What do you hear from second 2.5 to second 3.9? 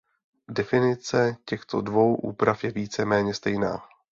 je více méně stejná.